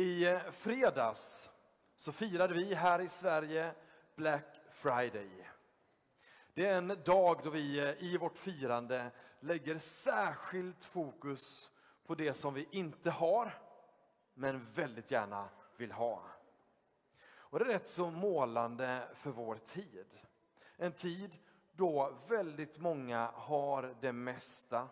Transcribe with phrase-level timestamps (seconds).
[0.00, 1.50] I fredags
[1.96, 3.74] så firade vi här i Sverige
[4.16, 5.48] Black Friday.
[6.54, 11.72] Det är en dag då vi eh, i vårt firande lägger särskilt fokus
[12.06, 13.58] på det som vi inte har,
[14.34, 16.22] men väldigt gärna vill ha.
[17.28, 20.20] Och det är rätt så målande för vår tid.
[20.76, 21.38] En tid
[21.72, 24.88] då väldigt många har det mesta,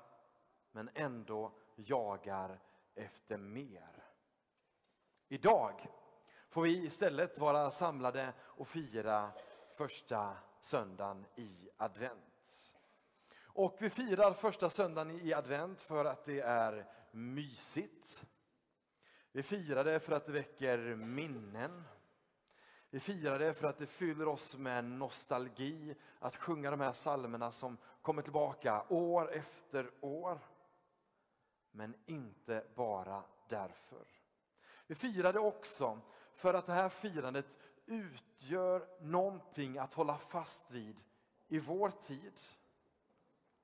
[0.73, 2.61] men ändå jagar
[2.95, 4.06] efter mer.
[5.29, 5.87] Idag
[6.49, 9.31] får vi istället vara samlade och fira
[9.71, 12.75] första söndagen i advent.
[13.43, 18.25] Och vi firar första söndagen i advent för att det är mysigt.
[19.33, 21.85] Vi firar det för att det väcker minnen.
[22.91, 27.51] Vi firar det för att det fyller oss med nostalgi att sjunga de här psalmerna
[27.51, 30.39] som kommer tillbaka år efter år.
[31.71, 33.23] Men inte bara.
[34.87, 36.01] Vi firar det också
[36.35, 41.01] för att det här firandet utgör någonting att hålla fast vid
[41.49, 42.39] i vår tid.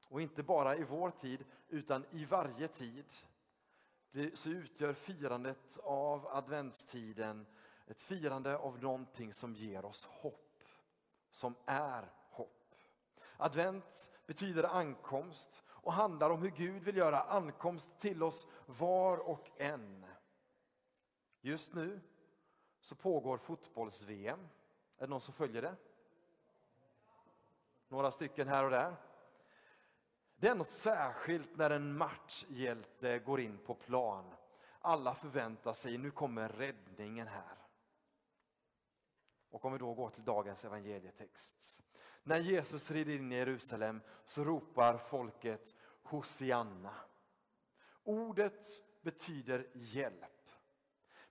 [0.09, 3.13] Och inte bara i vår tid, utan i varje tid.
[4.11, 7.47] Det, så utgör firandet av adventstiden
[7.87, 10.65] ett firande av någonting som ger oss hopp.
[11.31, 12.75] Som är hopp.
[13.37, 19.51] Advent betyder ankomst och handlar om hur Gud vill göra ankomst till oss var och
[19.57, 20.07] en.
[21.45, 22.01] Just nu
[22.81, 24.49] så pågår fotbolls-VM.
[24.99, 25.77] Är det någon som följer det?
[27.89, 28.97] Några stycken här och där.
[30.37, 34.35] Det är något särskilt när en matchhjälte går in på plan.
[34.81, 37.57] Alla förväntar sig, nu kommer räddningen här.
[39.51, 41.83] Och om vi då går till dagens evangelietext.
[42.23, 46.95] När Jesus rider in i Jerusalem så ropar folket Hosianna.
[48.05, 48.65] Ordet
[49.03, 50.42] betyder hjälp.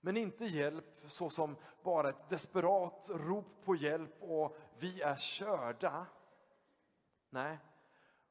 [0.02, 6.06] Men inte hjälp såsom bara ett desperat rop på hjälp och vi är körda.
[7.30, 7.58] Nej,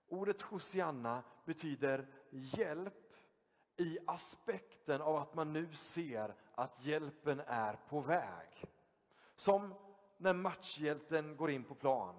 [0.09, 2.95] ordet Hosianna betyder hjälp
[3.77, 8.65] i aspekten av att man nu ser att hjälpen är på väg.
[9.37, 9.75] Som
[10.17, 12.15] när matchhjälten går in på plan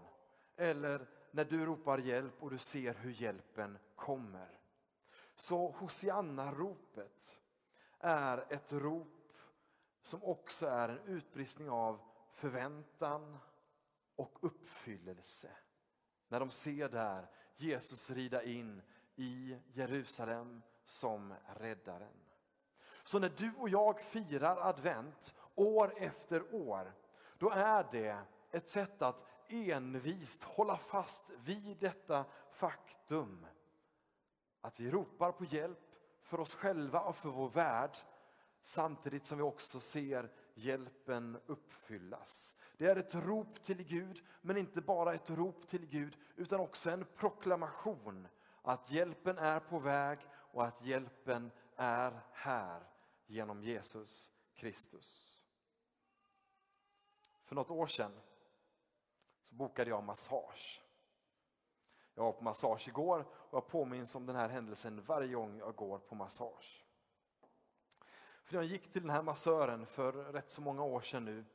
[0.56, 4.60] eller när du ropar hjälp och du ser hur hjälpen kommer.
[5.36, 7.40] Så Hosianna-ropet
[8.00, 9.21] är ett rop
[10.02, 12.00] som också är en utbristning av
[12.32, 13.38] förväntan
[14.16, 15.52] och uppfyllelse.
[16.28, 18.82] När de ser där Jesus rida in
[19.16, 22.14] i Jerusalem som räddaren.
[23.04, 26.94] Så när du och jag firar advent år efter år,
[27.38, 28.18] då är det
[28.52, 33.46] ett sätt att envist hålla fast vid detta faktum.
[34.62, 37.98] Att vi ropar på hjälp för oss själva och för vår värld
[38.62, 42.56] samtidigt som vi också ser hjälpen uppfyllas.
[42.78, 46.90] Det är ett rop till Gud, men inte bara ett rop till Gud, utan också
[46.90, 48.28] en proklamation
[48.62, 52.84] att hjälpen är på väg och att hjälpen är här
[53.26, 55.42] genom Jesus Kristus.
[57.44, 58.12] För något år sedan
[59.42, 60.82] så bokade jag massage.
[62.14, 65.76] Jag var på massage igår och jag påminns om den här händelsen varje gång jag
[65.76, 66.86] går på massage.
[68.52, 71.46] För jag gick till den här massören för rätt så många år sedan nu.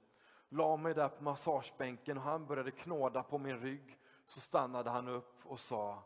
[0.48, 3.98] La mig där på massagebänken och han började knåda på min rygg.
[4.26, 6.02] Så stannade han upp och sa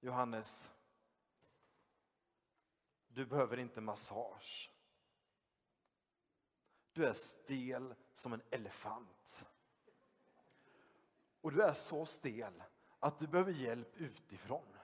[0.00, 0.70] Johannes,
[3.08, 4.70] du behöver inte massage.
[6.92, 9.46] Du är stel som en elefant.
[11.40, 12.62] Och du är så stel
[12.98, 14.76] att du behöver hjälp utifrån.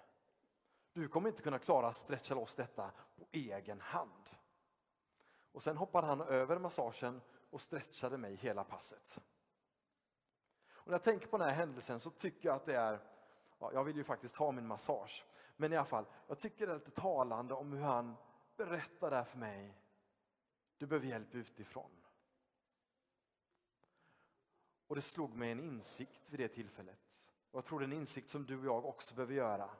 [0.92, 4.28] Du kommer inte kunna klara att stretcha loss detta på egen hand.
[5.54, 7.20] Och sen hoppade han över massagen
[7.50, 9.20] och stretchade mig hela passet.
[10.72, 13.00] Och när jag tänker på den här händelsen så tycker jag att det är,
[13.58, 15.24] ja, jag vill ju faktiskt ha min massage,
[15.56, 18.16] men i alla fall, jag tycker det är lite talande om hur han
[18.56, 19.78] berättar där för mig,
[20.78, 21.90] du behöver hjälp utifrån.
[24.86, 27.32] Och det slog mig en insikt vid det tillfället.
[27.50, 29.70] Och jag tror det är en insikt som du och jag också behöver göra.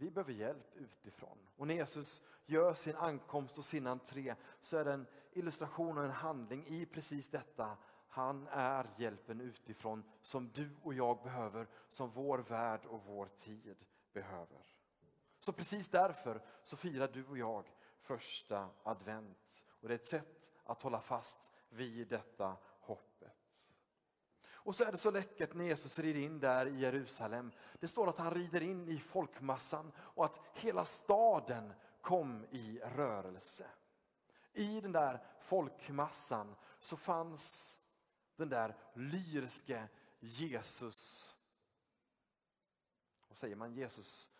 [0.00, 1.38] Vi behöver hjälp utifrån.
[1.56, 6.04] Och när Jesus gör sin ankomst och sin entré så är det en illustration och
[6.04, 7.76] en handling i precis detta.
[8.08, 13.84] Han är hjälpen utifrån som du och jag behöver, som vår värld och vår tid
[14.12, 14.76] behöver.
[15.40, 19.66] Så precis därför så firar du och jag första advent.
[19.70, 22.56] Och det är ett sätt att hålla fast vid detta.
[24.62, 27.52] Och så är det så läckert när Jesus rider in där i Jerusalem.
[27.80, 33.66] Det står att han rider in i folkmassan och att hela staden kom i rörelse.
[34.52, 37.78] I den där folkmassan så fanns
[38.36, 39.88] den där lyriske
[40.20, 41.34] Jesus.
[43.28, 43.72] Vad säger man?
[43.72, 44.30] Jesus,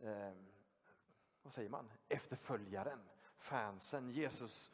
[0.00, 0.32] eh,
[1.42, 1.90] vad säger man?
[2.08, 3.00] Efterföljaren,
[3.36, 4.72] fansen, Jesus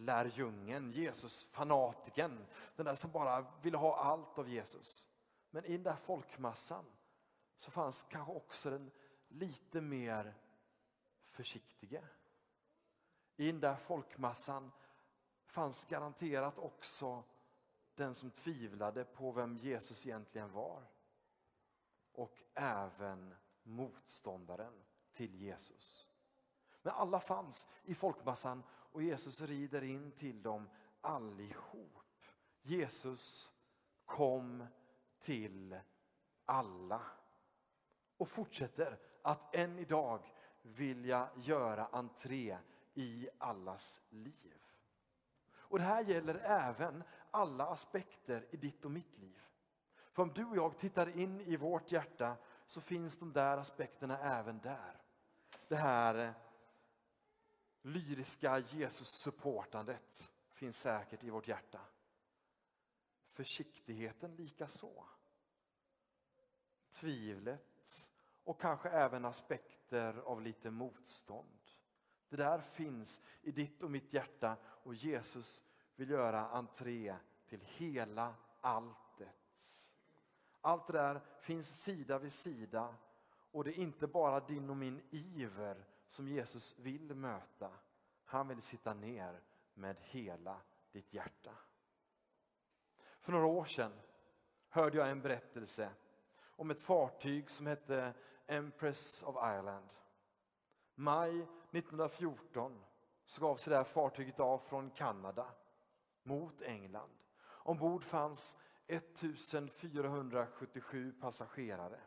[0.00, 2.46] lärjungen, Jesus fanatiken.
[2.76, 5.06] Den där som bara ville ha allt av Jesus.
[5.50, 6.84] Men i den där folkmassan
[7.56, 8.90] så fanns kanske också den
[9.28, 10.34] lite mer
[11.24, 12.02] försiktige.
[13.36, 14.72] I den där folkmassan
[15.44, 17.24] fanns garanterat också
[17.94, 20.82] den som tvivlade på vem Jesus egentligen var.
[22.12, 26.09] Och även motståndaren till Jesus.
[26.82, 28.62] Men alla fanns i folkmassan
[28.92, 30.68] och Jesus rider in till dem
[31.00, 32.02] allihop.
[32.62, 33.50] Jesus
[34.04, 34.66] kom
[35.18, 35.80] till
[36.44, 37.02] alla
[38.16, 42.58] och fortsätter att än idag vilja göra entré
[42.94, 44.62] i allas liv.
[45.52, 49.40] Och Det här gäller även alla aspekter i ditt och mitt liv.
[50.12, 52.36] För om du och jag tittar in i vårt hjärta
[52.66, 55.02] så finns de där aspekterna även där.
[55.68, 56.34] Det här
[57.82, 61.80] lyriska Jesus-supportandet finns säkert i vårt hjärta.
[63.30, 65.04] Försiktigheten lika så.
[66.90, 68.10] Tvivlet
[68.44, 71.60] och kanske även aspekter av lite motstånd.
[72.28, 75.64] Det där finns i ditt och mitt hjärta och Jesus
[75.96, 77.16] vill göra entré
[77.46, 79.36] till hela alltet.
[80.60, 82.94] Allt det där finns sida vid sida
[83.50, 87.70] och det är inte bara din och min iver som Jesus vill möta.
[88.24, 89.40] Han vill sitta ner
[89.74, 90.60] med hela
[90.92, 91.52] ditt hjärta.
[93.20, 93.92] För några år sedan
[94.68, 95.90] hörde jag en berättelse
[96.40, 98.14] om ett fartyg som hette
[98.46, 99.92] Empress of Ireland.
[100.94, 102.84] Maj 1914
[103.24, 105.46] så gav sig det här fartyget av från Kanada
[106.22, 107.18] mot England.
[107.42, 112.00] Ombord fanns 1477 passagerare.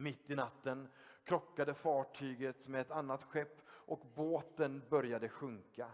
[0.00, 0.88] Mitt i natten
[1.24, 5.90] krockade fartyget med ett annat skepp och båten började sjunka.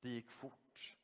[0.00, 0.96] Det gick fort.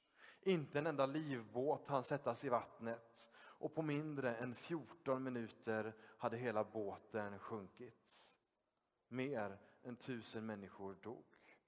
[0.42, 6.36] Inte en enda livbåt hann sättas i vattnet och på mindre än 14 minuter hade
[6.36, 8.34] hela båten sjunkit.
[9.08, 11.58] Mer än tusen människor dog.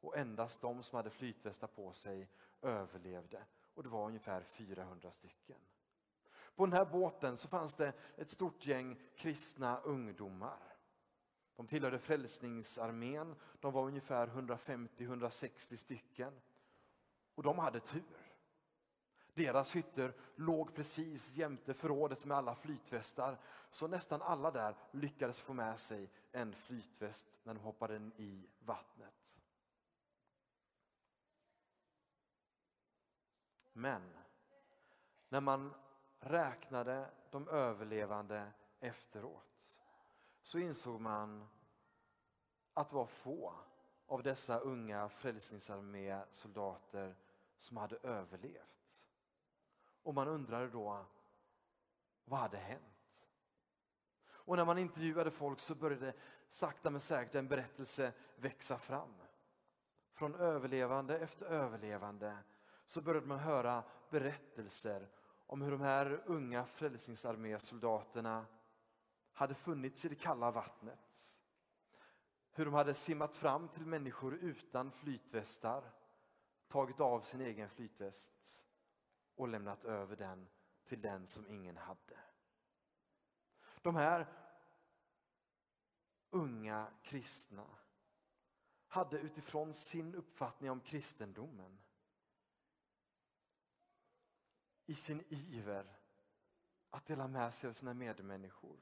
[0.00, 2.28] Och endast de som hade flytvästar på sig
[2.62, 5.60] överlevde och det var ungefär 400 stycken.
[6.60, 10.76] På den här båten så fanns det ett stort gäng kristna ungdomar.
[11.56, 16.40] De tillhörde Frälsningsarmén, de var ungefär 150-160 stycken.
[17.34, 18.34] Och de hade tur.
[19.34, 23.38] Deras hytter låg precis jämte förrådet med alla flytvästar.
[23.70, 29.36] Så nästan alla där lyckades få med sig en flytväst när de hoppade i vattnet.
[33.72, 34.02] Men
[35.28, 35.74] när man
[36.20, 39.80] räknade de överlevande efteråt
[40.42, 41.48] så insåg man
[42.74, 43.54] att det var få
[44.06, 47.16] av dessa unga Frälsningsarmé-soldater
[47.56, 49.06] som hade överlevt.
[50.02, 51.04] Och man undrade då,
[52.24, 53.30] vad hade hänt?
[54.26, 56.14] Och när man intervjuade folk så började
[56.48, 59.14] sakta men säkert en berättelse växa fram.
[60.12, 62.38] Från överlevande efter överlevande
[62.86, 65.08] så började man höra berättelser
[65.50, 68.46] om hur de här unga frälsningsarmésoldaterna
[69.32, 71.38] hade funnits i det kalla vattnet.
[72.50, 75.92] Hur de hade simmat fram till människor utan flytvästar,
[76.68, 78.66] tagit av sin egen flytväst
[79.34, 80.48] och lämnat över den
[80.84, 82.18] till den som ingen hade.
[83.82, 84.26] De här
[86.30, 87.66] unga kristna
[88.86, 91.78] hade utifrån sin uppfattning om kristendomen
[94.90, 95.98] i sin iver
[96.90, 98.78] att dela med sig av sina medmänniskor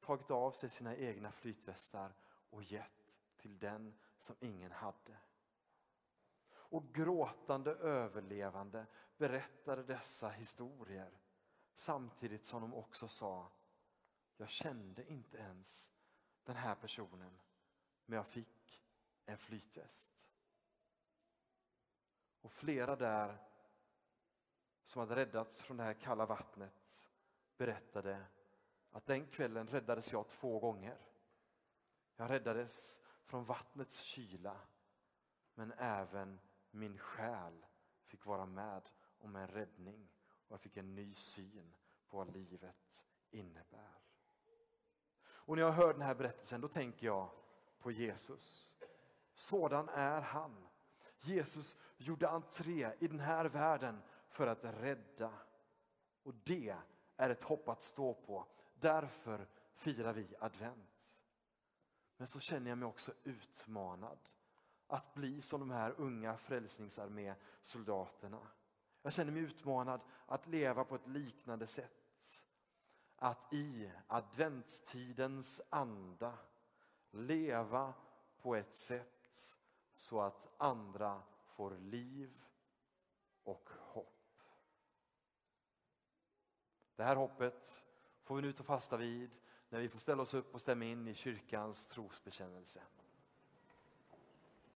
[0.00, 2.14] tagit av sig sina egna flytvästar
[2.50, 5.16] och gett till den som ingen hade.
[6.50, 8.86] Och gråtande överlevande
[9.16, 11.10] berättade dessa historier
[11.74, 13.52] samtidigt som de också sa
[14.36, 15.92] jag kände inte ens
[16.44, 17.40] den här personen
[18.06, 18.82] men jag fick
[19.26, 20.28] en flytväst.
[22.40, 23.51] Och flera där
[24.82, 27.10] som hade räddats från det här kalla vattnet
[27.56, 28.24] berättade
[28.90, 30.98] att den kvällen räddades jag två gånger.
[32.16, 34.56] Jag räddades från vattnets kyla
[35.54, 37.66] men även min själ
[38.04, 40.08] fick vara med om en räddning
[40.46, 41.74] och jag fick en ny syn
[42.06, 43.98] på vad livet innebär.
[45.24, 47.30] Och när jag hör den här berättelsen då tänker jag
[47.78, 48.76] på Jesus
[49.34, 50.68] Sådan är han.
[51.20, 55.32] Jesus gjorde entré i den här världen för att rädda.
[56.22, 56.76] Och det
[57.16, 58.46] är ett hopp att stå på.
[58.74, 61.24] Därför firar vi advent.
[62.16, 64.18] Men så känner jag mig också utmanad
[64.86, 68.48] att bli som de här unga frälsningsarmésoldaterna.
[69.02, 72.44] Jag känner mig utmanad att leva på ett liknande sätt.
[73.16, 76.38] Att i adventstidens anda
[77.10, 77.94] leva
[78.40, 79.58] på ett sätt
[79.94, 82.48] så att andra får liv
[83.44, 84.21] och hopp.
[87.02, 87.84] Det här hoppet
[88.22, 89.34] får vi nu ta fasta vid
[89.68, 92.80] när vi får ställa oss upp och stämma in i kyrkans trosbekännelse.